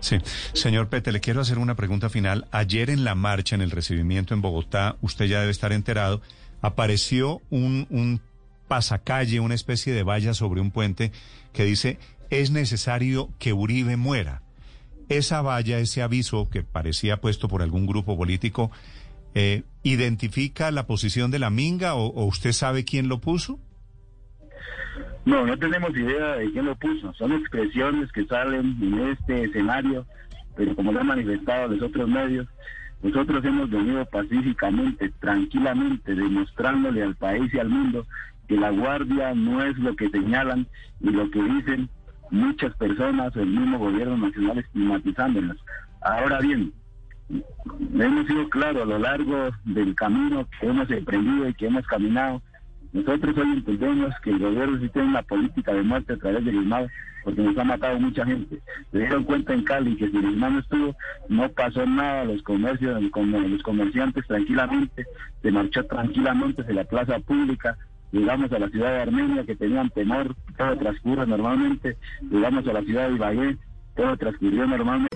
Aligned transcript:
Sí, 0.00 0.18
señor 0.52 0.88
Pete, 0.88 1.12
le 1.12 1.20
quiero 1.20 1.40
hacer 1.40 1.58
una 1.58 1.74
pregunta 1.74 2.08
final. 2.08 2.46
Ayer 2.50 2.90
en 2.90 3.04
la 3.04 3.14
marcha, 3.14 3.54
en 3.54 3.62
el 3.62 3.70
recibimiento 3.70 4.34
en 4.34 4.42
Bogotá, 4.42 4.96
usted 5.00 5.26
ya 5.26 5.40
debe 5.40 5.52
estar 5.52 5.72
enterado, 5.72 6.20
apareció 6.60 7.40
un, 7.50 8.20
pasacalle, 8.68 9.40
una 9.40 9.54
especie 9.54 9.92
de 9.92 10.02
valla 10.02 10.34
sobre 10.34 10.60
un 10.60 10.70
puente 10.70 11.12
que 11.52 11.64
dice, 11.64 11.98
es 12.30 12.50
necesario 12.50 13.30
que 13.38 13.52
Uribe 13.52 13.96
muera. 13.96 14.42
Esa 15.08 15.40
valla, 15.40 15.78
ese 15.78 16.02
aviso 16.02 16.50
que 16.50 16.62
parecía 16.64 17.20
puesto 17.20 17.48
por 17.48 17.62
algún 17.62 17.86
grupo 17.86 18.16
político, 18.16 18.72
eh, 19.34 19.62
¿identifica 19.84 20.70
la 20.72 20.86
posición 20.86 21.30
de 21.30 21.38
la 21.38 21.50
Minga 21.50 21.94
o 21.94 22.24
usted 22.24 22.52
sabe 22.52 22.84
quién 22.84 23.08
lo 23.08 23.20
puso? 23.20 23.60
No, 25.26 25.44
no 25.44 25.58
tenemos 25.58 25.90
idea 25.90 26.36
de 26.36 26.52
quién 26.52 26.66
lo 26.66 26.76
puso. 26.76 27.12
Son 27.14 27.32
expresiones 27.32 28.12
que 28.12 28.24
salen 28.26 28.78
en 28.80 29.08
este 29.08 29.42
escenario, 29.44 30.06
pero 30.56 30.76
como 30.76 30.92
lo 30.92 31.00
han 31.00 31.08
manifestado 31.08 31.66
los 31.66 31.82
otros 31.82 32.08
medios, 32.08 32.46
nosotros 33.02 33.44
hemos 33.44 33.68
venido 33.68 34.06
pacíficamente, 34.06 35.10
tranquilamente, 35.18 36.14
demostrándole 36.14 37.02
al 37.02 37.16
país 37.16 37.52
y 37.52 37.58
al 37.58 37.68
mundo 37.68 38.06
que 38.46 38.56
la 38.56 38.70
Guardia 38.70 39.34
no 39.34 39.64
es 39.64 39.76
lo 39.78 39.96
que 39.96 40.08
señalan 40.10 40.68
y 41.00 41.10
lo 41.10 41.28
que 41.32 41.42
dicen 41.42 41.88
muchas 42.30 42.72
personas, 42.76 43.34
el 43.34 43.46
mismo 43.48 43.80
gobierno 43.80 44.16
nacional 44.16 44.58
estigmatizándolas. 44.58 45.56
Ahora 46.02 46.38
bien, 46.38 46.72
hemos 47.98 48.26
sido 48.28 48.48
claros 48.48 48.82
a 48.82 48.86
lo 48.86 48.98
largo 49.00 49.50
del 49.64 49.92
camino 49.96 50.46
que 50.60 50.68
hemos 50.68 50.88
emprendido 50.88 51.48
y 51.48 51.54
que 51.54 51.66
hemos 51.66 51.84
caminado 51.88 52.40
nosotros 52.96 53.36
hoy 53.36 53.52
entendemos 53.52 54.14
que 54.22 54.30
el 54.30 54.38
gobierno 54.38 54.78
sí 54.80 54.88
tiene 54.88 55.08
una 55.08 55.22
política 55.22 55.74
de 55.74 55.82
muerte 55.82 56.14
a 56.14 56.16
través 56.16 56.42
del 56.46 56.56
ISMAD 56.56 56.86
porque 57.24 57.42
nos 57.42 57.58
ha 57.58 57.64
matado 57.64 58.00
mucha 58.00 58.24
gente. 58.24 58.58
Se 58.90 58.98
dieron 58.98 59.24
cuenta 59.24 59.52
en 59.52 59.64
Cali 59.64 59.96
que 59.96 60.08
si 60.08 60.16
el 60.16 60.30
ISMAD 60.30 60.50
no 60.50 60.58
estuvo, 60.60 60.96
no 61.28 61.48
pasó 61.50 61.84
nada, 61.84 62.24
los 62.24 62.42
comercios, 62.42 63.02
los 63.02 63.62
comerciantes 63.62 64.26
tranquilamente, 64.26 65.04
se 65.42 65.50
marchó 65.50 65.84
tranquilamente 65.84 66.62
de 66.62 66.72
la 66.72 66.84
plaza 66.84 67.18
pública, 67.18 67.76
llegamos 68.12 68.50
a 68.52 68.58
la 68.60 68.68
ciudad 68.70 68.92
de 68.92 69.02
Armenia 69.02 69.44
que 69.44 69.56
tenían 69.56 69.90
temor, 69.90 70.34
todo 70.56 70.78
transcurre 70.78 71.26
normalmente, 71.26 71.98
llegamos 72.30 72.66
a 72.66 72.72
la 72.72 72.82
ciudad 72.82 73.08
de 73.08 73.16
Ibagué, 73.16 73.58
todo 73.94 74.16
transcurrió 74.16 74.66
normalmente. 74.66 75.15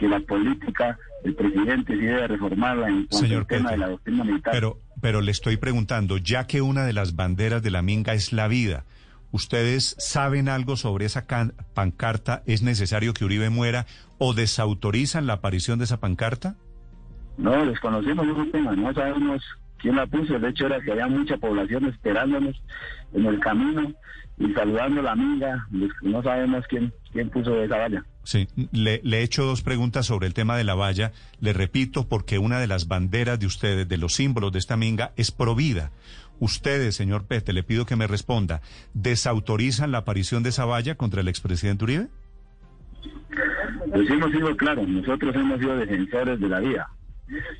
que 0.00 0.08
la 0.08 0.18
política 0.20 0.98
del 1.22 1.34
presidente 1.34 1.92
sí 1.92 2.00
debe 2.00 2.26
reformarla 2.26 2.88
en 2.88 2.94
cuanto 3.06 3.18
Señor 3.18 3.40
al 3.42 3.46
tema 3.46 3.68
Petro, 3.68 3.70
de 3.70 3.76
la 3.76 3.88
doctrina 3.90 4.24
militar. 4.24 4.52
Pero, 4.54 4.78
pero 5.02 5.20
le 5.20 5.30
estoy 5.30 5.58
preguntando, 5.58 6.16
ya 6.16 6.46
que 6.46 6.62
una 6.62 6.84
de 6.86 6.94
las 6.94 7.14
banderas 7.16 7.62
de 7.62 7.70
la 7.70 7.82
Minga 7.82 8.14
es 8.14 8.32
la 8.32 8.48
vida, 8.48 8.86
¿ustedes 9.30 9.94
saben 9.98 10.48
algo 10.48 10.76
sobre 10.76 11.04
esa 11.04 11.26
can- 11.26 11.52
pancarta? 11.74 12.42
¿Es 12.46 12.62
necesario 12.62 13.12
que 13.12 13.26
Uribe 13.26 13.50
muera 13.50 13.84
o 14.16 14.32
desautorizan 14.32 15.26
la 15.26 15.34
aparición 15.34 15.78
de 15.78 15.84
esa 15.84 16.00
pancarta? 16.00 16.56
No, 17.36 17.66
desconocemos 17.66 18.26
ese 18.26 18.50
tema, 18.52 18.72
no 18.74 18.94
sabemos 18.94 19.42
quién 19.78 19.96
la 19.96 20.06
puso. 20.06 20.38
De 20.38 20.48
hecho, 20.48 20.64
era 20.64 20.80
que 20.80 20.92
había 20.92 21.08
mucha 21.08 21.36
población 21.36 21.84
esperándonos 21.84 22.58
en 23.12 23.26
el 23.26 23.38
camino 23.38 23.92
y 24.38 24.50
saludando 24.54 25.00
a 25.00 25.04
la 25.04 25.12
amiga. 25.12 25.66
No 26.00 26.22
sabemos 26.22 26.64
quién, 26.70 26.90
quién 27.12 27.28
puso 27.28 27.62
esa 27.62 27.76
valla. 27.76 28.02
Sí, 28.22 28.48
le, 28.72 29.00
he 29.02 29.22
hecho 29.22 29.44
dos 29.44 29.62
preguntas 29.62 30.06
sobre 30.06 30.26
el 30.26 30.34
tema 30.34 30.56
de 30.56 30.64
la 30.64 30.74
valla. 30.74 31.12
Le 31.40 31.52
repito, 31.52 32.06
porque 32.08 32.38
una 32.38 32.58
de 32.58 32.66
las 32.66 32.86
banderas 32.86 33.38
de 33.40 33.46
ustedes, 33.46 33.88
de 33.88 33.96
los 33.96 34.14
símbolos 34.14 34.52
de 34.52 34.58
esta 34.58 34.76
minga, 34.76 35.12
es 35.16 35.30
provida. 35.30 35.90
Ustedes, 36.38 36.96
señor 36.96 37.26
Pete, 37.26 37.52
le 37.52 37.62
pido 37.62 37.86
que 37.86 37.96
me 37.96 38.06
responda, 38.06 38.62
¿desautorizan 38.94 39.92
la 39.92 39.98
aparición 39.98 40.42
de 40.42 40.50
esa 40.50 40.64
valla 40.64 40.94
contra 40.94 41.20
el 41.20 41.28
expresidente 41.28 41.84
Uribe? 41.84 42.08
Pues 43.90 44.10
hemos 44.10 44.30
sido 44.30 44.56
claros, 44.56 44.88
nosotros 44.88 45.34
hemos 45.34 45.58
sido 45.58 45.76
defensores 45.76 46.40
de 46.40 46.48
la 46.48 46.60
vida. 46.60 46.88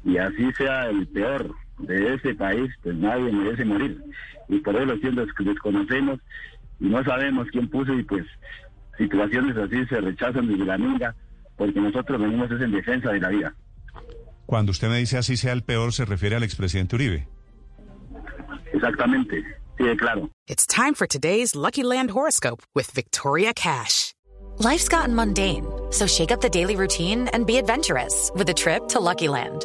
Y 0.05 0.17
así 0.17 0.53
sea 0.57 0.89
el 0.89 1.07
peor 1.09 1.55
de 1.79 2.15
ese 2.15 2.35
país, 2.35 2.71
pues 2.83 2.97
nadie 2.97 3.33
merece 3.33 3.65
morir. 3.65 4.03
Y 4.49 4.59
por 4.61 4.77
eso 4.77 4.99
tiendas 4.99 5.29
que 5.37 5.45
desconocemos 5.45 6.19
y 6.81 6.87
no 6.87 7.05
sabemos 7.05 7.49
quién 7.53 7.69
puso 7.69 7.93
y 7.95 8.03
pues 8.03 8.27
situaciones 9.01 9.57
así 9.57 9.85
se 9.87 10.01
rechazan 10.01 10.47
desde 10.47 10.65
la 10.65 10.77
minga 10.77 11.15
porque 11.57 11.81
nosotros 11.81 12.21
venimos 12.21 12.51
es 12.51 12.61
en 12.61 12.73
defensa 12.73 13.13
de 13.13 13.21
la 13.21 13.29
vida. 13.31 13.55
Cuando 14.47 14.73
usted 14.73 14.89
me 14.89 14.99
dice 14.99 15.17
así 15.17 15.37
sea 15.37 15.53
el 15.53 15.63
peor, 15.63 15.93
se 15.93 16.05
refiere 16.05 16.37
al 16.37 16.43
expresidente 16.43 16.97
Uribe. 16.97 17.29
Exactamente, 18.73 19.43
sí, 19.79 19.85
claro. 19.97 20.31
It's 20.49 20.67
time 20.67 20.95
for 20.95 21.07
today's 21.07 21.55
Lucky 21.55 21.83
Land 21.83 22.11
horoscope 22.11 22.63
with 22.75 22.91
Victoria 22.91 23.53
Cash. 23.55 24.15
Life's 24.59 24.89
gotten 24.89 25.15
mundane, 25.15 25.65
so 25.91 26.07
shake 26.07 26.31
up 26.33 26.41
the 26.41 26.51
daily 26.51 26.77
routine 26.77 27.29
and 27.33 27.47
be 27.47 27.57
adventurous 27.57 28.31
with 28.35 28.49
a 28.49 28.55
trip 28.55 28.89
to 28.89 29.01
Lucky 29.01 29.29
Land. 29.29 29.65